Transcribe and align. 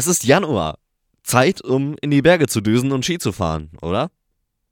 Es 0.00 0.06
ist 0.06 0.24
Januar. 0.24 0.78
Zeit, 1.24 1.60
um 1.60 1.94
in 2.00 2.10
die 2.10 2.22
Berge 2.22 2.46
zu 2.46 2.62
düsen 2.62 2.90
und 2.90 3.04
Ski 3.04 3.18
zu 3.18 3.32
fahren, 3.32 3.68
oder? 3.82 4.10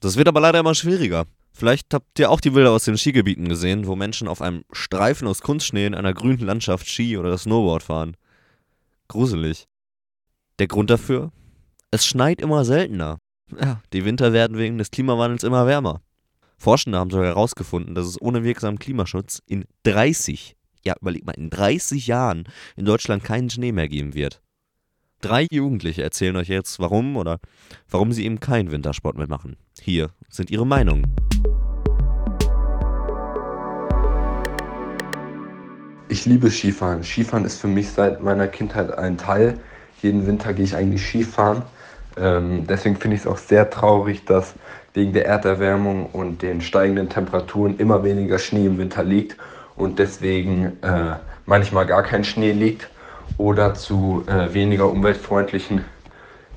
Das 0.00 0.16
wird 0.16 0.28
aber 0.28 0.40
leider 0.40 0.60
immer 0.60 0.74
schwieriger. 0.74 1.26
Vielleicht 1.52 1.92
habt 1.92 2.18
ihr 2.18 2.30
auch 2.30 2.40
die 2.40 2.48
Bilder 2.48 2.70
aus 2.70 2.84
den 2.84 2.96
Skigebieten 2.96 3.46
gesehen, 3.46 3.86
wo 3.86 3.96
Menschen 3.96 4.28
auf 4.28 4.40
einem 4.40 4.64
Streifen 4.72 5.28
aus 5.28 5.42
Kunstschnee 5.42 5.84
in 5.84 5.94
einer 5.94 6.14
grünen 6.14 6.40
Landschaft 6.40 6.88
Ski 6.88 7.18
oder 7.18 7.36
Snowboard 7.36 7.82
fahren. 7.82 8.16
Gruselig. 9.08 9.66
Der 10.58 10.68
Grund 10.68 10.88
dafür? 10.88 11.32
Es 11.90 12.06
schneit 12.06 12.40
immer 12.40 12.64
seltener. 12.64 13.18
Ja, 13.60 13.82
die 13.92 14.06
Winter 14.06 14.32
werden 14.32 14.56
wegen 14.56 14.78
des 14.78 14.90
Klimawandels 14.90 15.44
immer 15.44 15.66
wärmer. 15.66 16.00
Forschende 16.56 16.98
haben 16.98 17.10
sogar 17.10 17.26
herausgefunden, 17.26 17.94
dass 17.94 18.06
es 18.06 18.18
ohne 18.22 18.42
wirksamen 18.42 18.78
Klimaschutz 18.78 19.42
in 19.44 19.66
30, 19.82 20.56
ja 20.82 20.94
überleg 20.98 21.26
mal, 21.26 21.32
in 21.32 21.50
30 21.50 22.06
Jahren 22.06 22.44
in 22.74 22.86
Deutschland 22.86 23.22
keinen 23.22 23.50
Schnee 23.50 23.72
mehr 23.72 23.90
geben 23.90 24.14
wird. 24.14 24.40
Drei 25.22 25.46
Jugendliche 25.50 26.02
erzählen 26.02 26.34
euch 26.36 26.48
jetzt, 26.48 26.80
warum 26.80 27.18
oder 27.18 27.40
warum 27.90 28.10
sie 28.10 28.24
eben 28.24 28.40
keinen 28.40 28.70
Wintersport 28.70 29.18
mehr 29.18 29.28
machen. 29.28 29.58
Hier 29.78 30.08
sind 30.30 30.50
ihre 30.50 30.66
Meinungen. 30.66 31.14
Ich 36.08 36.24
liebe 36.24 36.50
Skifahren. 36.50 37.04
Skifahren 37.04 37.44
ist 37.44 37.60
für 37.60 37.68
mich 37.68 37.90
seit 37.90 38.22
meiner 38.22 38.48
Kindheit 38.48 38.96
ein 38.96 39.18
Teil. 39.18 39.60
Jeden 40.00 40.26
Winter 40.26 40.54
gehe 40.54 40.64
ich 40.64 40.74
eigentlich 40.74 41.06
Skifahren. 41.06 41.64
Ähm, 42.16 42.66
deswegen 42.66 42.96
finde 42.96 43.16
ich 43.16 43.20
es 43.20 43.26
auch 43.26 43.36
sehr 43.36 43.68
traurig, 43.68 44.24
dass 44.24 44.54
wegen 44.94 45.12
der 45.12 45.26
Erderwärmung 45.26 46.06
und 46.06 46.40
den 46.40 46.62
steigenden 46.62 47.10
Temperaturen 47.10 47.76
immer 47.76 48.02
weniger 48.04 48.38
Schnee 48.38 48.64
im 48.64 48.78
Winter 48.78 49.04
liegt 49.04 49.36
und 49.76 49.98
deswegen 49.98 50.82
äh, 50.82 51.16
manchmal 51.44 51.84
gar 51.84 52.04
kein 52.04 52.24
Schnee 52.24 52.52
liegt 52.52 52.88
oder 53.38 53.74
zu 53.74 54.24
äh, 54.26 54.52
weniger 54.52 54.90
umweltfreundlichen 54.90 55.84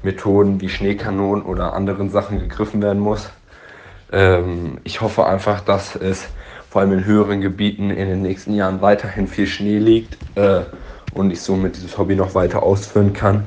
Methoden 0.04 0.60
wie 0.62 0.70
Schneekanonen 0.70 1.44
oder 1.44 1.74
anderen 1.74 2.10
Sachen 2.10 2.40
gegriffen 2.40 2.82
werden 2.82 3.00
muss. 3.00 3.30
Ähm, 4.12 4.78
ich 4.84 5.02
hoffe 5.02 5.26
einfach, 5.26 5.62
dass 5.62 5.96
es 5.96 6.28
vor 6.70 6.82
allem 6.82 6.94
in 6.94 7.06
höheren 7.06 7.42
Gebieten 7.42 7.90
in 7.90 8.08
den 8.08 8.22
nächsten 8.22 8.54
Jahren 8.54 8.82
weiterhin 8.82 9.28
viel 9.28 9.48
Schnee 9.48 9.78
liegt 9.78 10.18
äh, 10.36 10.62
und 11.14 11.32
ich 11.32 11.42
somit 11.42 11.76
dieses 11.76 11.98
Hobby 11.98 12.16
noch 12.16 12.36
weiter 12.36 12.64
ausführen 12.64 13.14
kann 13.14 13.46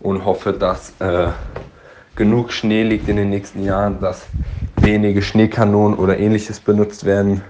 und 0.00 0.24
hoffe, 0.24 0.52
dass 0.52 0.94
äh, 1.00 1.28
genug 2.14 2.52
Schnee 2.52 2.84
liegt 2.84 3.08
in 3.08 3.16
den 3.16 3.30
nächsten 3.30 3.64
Jahren, 3.64 4.00
dass 4.00 4.26
wenige 4.76 5.22
Schneekanonen 5.22 5.98
oder 5.98 6.18
ähnliches 6.18 6.60
benutzt 6.60 7.04
werden 7.04 7.42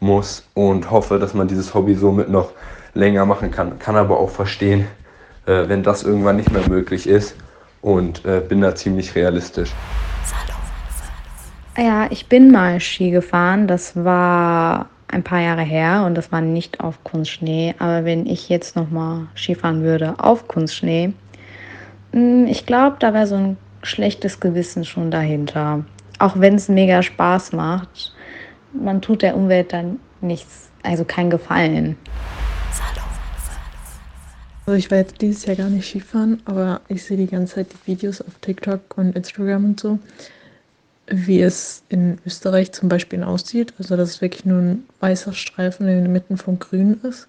muss 0.00 0.46
und 0.54 0.90
hoffe, 0.90 1.18
dass 1.18 1.34
man 1.34 1.46
dieses 1.46 1.74
Hobby 1.74 1.94
somit 1.94 2.30
noch 2.30 2.52
länger 2.94 3.26
machen 3.26 3.50
kann. 3.50 3.78
Kann 3.78 3.96
aber 3.96 4.18
auch 4.18 4.30
verstehen, 4.30 4.86
äh, 5.46 5.68
wenn 5.68 5.82
das 5.82 6.02
irgendwann 6.02 6.36
nicht 6.36 6.50
mehr 6.50 6.68
möglich 6.68 7.08
ist 7.08 7.36
und 7.82 8.24
äh, 8.24 8.40
bin 8.40 8.60
da 8.60 8.74
ziemlich 8.74 9.14
realistisch. 9.14 9.72
Ja, 11.76 12.08
ich 12.10 12.26
bin 12.26 12.50
mal 12.50 12.80
Ski 12.80 13.10
gefahren. 13.10 13.66
Das 13.66 13.96
war 13.96 14.88
ein 15.08 15.22
paar 15.22 15.40
Jahre 15.40 15.62
her 15.62 16.04
und 16.06 16.14
das 16.14 16.30
war 16.30 16.40
nicht 16.40 16.80
auf 16.80 17.02
Kunstschnee. 17.04 17.74
Aber 17.78 18.04
wenn 18.04 18.26
ich 18.26 18.48
jetzt 18.48 18.76
noch 18.76 18.90
mal 18.90 19.28
Skifahren 19.34 19.82
würde 19.82 20.14
auf 20.18 20.46
Kunstschnee, 20.46 21.12
hm, 22.12 22.46
ich 22.46 22.66
glaube, 22.66 22.96
da 22.98 23.14
wäre 23.14 23.26
so 23.26 23.36
ein 23.36 23.56
schlechtes 23.82 24.40
Gewissen 24.40 24.84
schon 24.84 25.10
dahinter. 25.10 25.84
Auch 26.18 26.38
wenn 26.38 26.56
es 26.56 26.68
mega 26.68 27.02
Spaß 27.02 27.52
macht, 27.52 28.14
man 28.72 29.00
tut 29.00 29.22
der 29.22 29.36
Umwelt 29.36 29.72
dann 29.72 29.98
nichts, 30.20 30.70
also 30.82 31.04
keinen 31.04 31.30
Gefallen. 31.30 31.96
Also 34.66 34.78
ich 34.78 34.90
jetzt 34.90 35.20
dieses 35.20 35.46
Jahr 35.46 35.56
gar 35.56 35.68
nicht 35.68 35.88
Skifahren, 35.88 36.40
aber 36.44 36.80
ich 36.88 37.02
sehe 37.02 37.16
die 37.16 37.26
ganze 37.26 37.56
Zeit 37.56 37.66
die 37.72 37.92
Videos 37.92 38.20
auf 38.20 38.34
TikTok 38.40 38.96
und 38.96 39.16
Instagram 39.16 39.64
und 39.64 39.80
so, 39.80 39.98
wie 41.08 41.40
es 41.40 41.82
in 41.88 42.18
Österreich 42.24 42.70
zum 42.72 42.88
Beispiel 42.88 43.22
aussieht. 43.24 43.74
Also 43.78 43.96
dass 43.96 44.10
es 44.10 44.20
wirklich 44.20 44.44
nur 44.44 44.60
ein 44.60 44.84
weißer 45.00 45.32
Streifen 45.32 45.88
in 45.88 46.02
der 46.02 46.08
Mitte 46.12 46.36
vom 46.36 46.58
Grün 46.58 47.00
ist, 47.02 47.26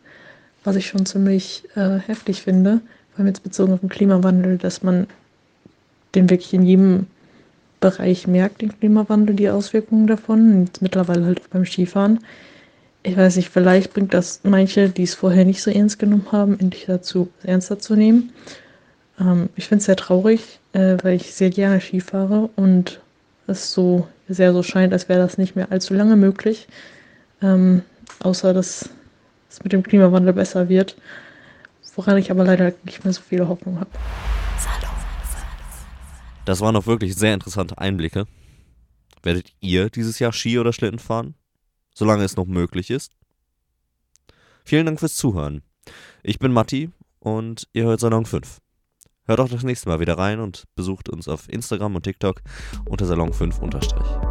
was 0.63 0.75
ich 0.75 0.87
schon 0.87 1.05
ziemlich 1.05 1.63
äh, 1.75 1.97
heftig 1.97 2.43
finde 2.43 2.81
vor 3.11 3.19
allem 3.19 3.27
jetzt 3.27 3.43
bezogen 3.43 3.73
auf 3.73 3.81
den 3.81 3.89
Klimawandel, 3.89 4.57
dass 4.57 4.83
man 4.83 5.07
den 6.15 6.29
wirklich 6.29 6.53
in 6.53 6.63
jedem 6.63 7.07
Bereich 7.79 8.27
merkt, 8.27 8.61
den 8.61 8.77
Klimawandel, 8.77 9.35
die 9.35 9.49
Auswirkungen 9.49 10.07
davon. 10.07 10.53
Und 10.53 10.81
mittlerweile 10.81 11.25
halt 11.25 11.41
auch 11.41 11.47
beim 11.47 11.65
Skifahren. 11.65 12.19
Ich 13.03 13.17
weiß 13.17 13.35
nicht, 13.35 13.49
vielleicht 13.49 13.93
bringt 13.93 14.13
das 14.13 14.41
manche, 14.43 14.89
die 14.89 15.03
es 15.03 15.15
vorher 15.15 15.45
nicht 15.45 15.61
so 15.61 15.71
ernst 15.71 15.99
genommen 15.99 16.27
haben, 16.31 16.59
endlich 16.59 16.85
dazu, 16.85 17.29
ernster 17.43 17.79
zu 17.79 17.95
nehmen. 17.95 18.31
Ähm, 19.19 19.49
ich 19.55 19.67
finde 19.67 19.79
es 19.79 19.85
sehr 19.85 19.95
traurig, 19.95 20.59
äh, 20.73 20.97
weil 21.01 21.15
ich 21.15 21.33
sehr 21.33 21.49
gerne 21.49 21.81
Ski 21.81 21.99
fahre 21.99 22.49
und 22.55 23.01
es 23.47 23.73
so 23.73 24.07
sehr 24.29 24.53
so 24.53 24.63
scheint, 24.63 24.93
als 24.93 25.09
wäre 25.09 25.19
das 25.19 25.37
nicht 25.37 25.55
mehr 25.55 25.71
allzu 25.71 25.93
lange 25.93 26.15
möglich. 26.15 26.67
Ähm, 27.41 27.81
außer 28.19 28.53
dass 28.53 28.89
es 29.49 29.63
mit 29.63 29.73
dem 29.73 29.83
Klimawandel 29.83 30.33
besser 30.33 30.69
wird 30.69 30.95
woran 31.95 32.17
ich 32.17 32.31
aber 32.31 32.43
leider 32.43 32.73
nicht 32.83 33.03
mehr 33.03 33.13
so 33.13 33.21
viele 33.21 33.47
Hoffnung 33.47 33.79
habe. 33.79 33.89
Das 36.45 36.61
waren 36.61 36.75
auch 36.75 36.87
wirklich 36.87 37.15
sehr 37.15 37.33
interessante 37.33 37.77
Einblicke. 37.77 38.25
Werdet 39.23 39.53
ihr 39.59 39.89
dieses 39.89 40.19
Jahr 40.19 40.33
Ski 40.33 40.57
oder 40.57 40.73
Schlitten 40.73 40.99
fahren? 40.99 41.35
Solange 41.93 42.23
es 42.23 42.35
noch 42.35 42.45
möglich 42.45 42.89
ist? 42.89 43.13
Vielen 44.63 44.85
Dank 44.85 44.99
fürs 44.99 45.15
Zuhören. 45.15 45.63
Ich 46.23 46.39
bin 46.39 46.51
Matti 46.51 46.89
und 47.19 47.67
ihr 47.73 47.85
hört 47.85 47.99
Salon 47.99 48.25
5. 48.25 48.59
Hört 49.25 49.39
auch 49.39 49.49
das 49.49 49.63
nächste 49.63 49.89
Mal 49.89 49.99
wieder 49.99 50.17
rein 50.17 50.39
und 50.39 50.65
besucht 50.75 51.09
uns 51.09 51.27
auf 51.27 51.49
Instagram 51.49 51.95
und 51.95 52.03
TikTok 52.03 52.41
unter 52.85 53.05
Salon 53.05 53.33
5 53.33 53.59
unterstrich. 53.59 54.30